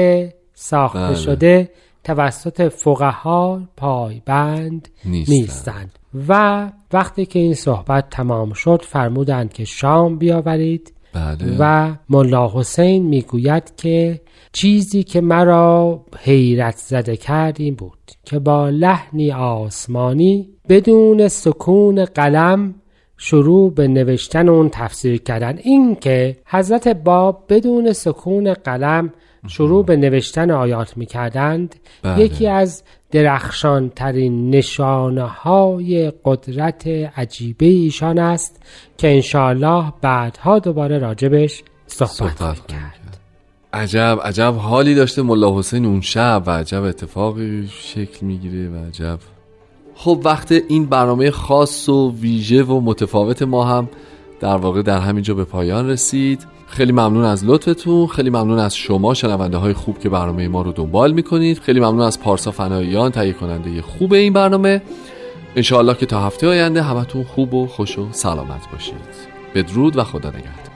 ساخته 0.63 0.99
بله. 0.99 1.15
شده 1.15 1.69
توسط 2.03 2.67
فقها 2.67 3.61
پایبند 3.77 4.87
نیستند. 5.05 5.35
نیستند 5.35 5.99
و 6.27 6.71
وقتی 6.93 7.25
که 7.25 7.39
این 7.39 7.53
صحبت 7.53 8.09
تمام 8.09 8.53
شد 8.53 8.81
فرمودند 8.81 9.53
که 9.53 9.65
شام 9.65 10.17
بیاورید 10.17 10.93
بله 11.13 11.55
و 11.59 11.95
ملا 12.09 12.51
حسین 12.53 13.05
می‌گوید 13.05 13.75
که 13.77 14.21
چیزی 14.53 15.03
که 15.03 15.21
مرا 15.21 16.05
حیرت 16.19 16.77
زده 16.77 17.17
کرد 17.17 17.61
این 17.61 17.75
بود 17.75 18.11
که 18.25 18.39
با 18.39 18.69
لحنی 18.69 19.31
آسمانی 19.31 20.49
بدون 20.69 21.27
سکون 21.27 22.05
قلم 22.05 22.75
شروع 23.17 23.73
به 23.73 23.87
نوشتن 23.87 24.49
اون 24.49 24.69
تفسیر 24.69 25.21
کردن 25.21 25.57
این 25.57 25.95
که 25.95 26.37
حضرت 26.45 26.87
باب 26.87 27.45
بدون 27.49 27.93
سکون 27.93 28.53
قلم 28.53 29.13
شروع 29.47 29.85
به 29.85 29.95
نوشتن 29.95 30.51
آیات 30.51 30.97
می 30.97 31.05
کردند 31.05 31.75
بله. 32.03 32.19
یکی 32.19 32.47
از 32.47 32.83
درخشان 33.11 33.89
ترین 33.89 34.49
نشانه 34.49 35.23
های 35.23 36.11
قدرت 36.25 36.87
عجیبه 36.87 37.65
ایشان 37.65 38.19
است 38.19 38.63
که 38.97 39.15
انشاءالله 39.15 39.93
بعدها 40.01 40.59
دوباره 40.59 40.97
راجبش 40.97 41.63
صحبت, 41.87 42.11
صحبت 42.11 42.67
کرد. 42.67 43.03
عجب 43.73 44.19
عجب 44.23 44.55
حالی 44.57 44.95
داشته 44.95 45.21
ملا 45.21 45.59
حسین 45.59 45.85
اون 45.85 46.01
شب 46.01 46.43
و 46.45 46.51
عجب 46.51 46.83
اتفاقی 46.83 47.67
شکل 47.67 48.25
می‌گیره 48.25 48.69
و 48.69 48.85
عجب 48.87 49.19
خب 49.95 50.21
وقت 50.23 50.51
این 50.51 50.85
برنامه 50.85 51.31
خاص 51.31 51.89
و 51.89 52.15
ویژه 52.15 52.63
و 52.63 52.81
متفاوت 52.81 53.41
ما 53.41 53.65
هم 53.65 53.89
در 54.39 54.55
واقع 54.55 54.81
در 54.81 54.99
همینجا 54.99 55.33
به 55.33 55.43
پایان 55.43 55.89
رسید 55.89 56.47
خیلی 56.67 56.91
ممنون 56.91 57.23
از 57.23 57.45
لطفتون. 57.45 58.07
خیلی 58.07 58.29
ممنون 58.29 58.59
از 58.59 58.75
شما 58.75 59.13
شنونده 59.13 59.57
های 59.57 59.73
خوب 59.73 59.99
که 59.99 60.09
برنامه 60.09 60.47
ما 60.47 60.61
رو 60.61 60.71
دنبال 60.71 61.11
می‌کنید. 61.13 61.59
خیلی 61.59 61.79
ممنون 61.79 62.01
از 62.01 62.19
پارسا 62.19 62.51
فناییان 62.51 63.11
تهیه 63.11 63.33
کننده 63.33 63.81
خوب 63.81 64.13
این 64.13 64.33
برنامه. 64.33 64.81
انشاءالله 65.55 65.93
که 65.93 66.05
تا 66.05 66.25
هفته 66.25 66.47
آینده 66.47 66.81
همتون 66.81 67.23
خوب 67.23 67.53
و 67.53 67.67
خوش 67.67 67.99
و 67.99 68.07
سلامت 68.11 68.71
باشید. 68.71 68.95
بدرود 69.55 69.97
و 69.97 70.03
خدا 70.03 70.29
نگهدار. 70.29 70.72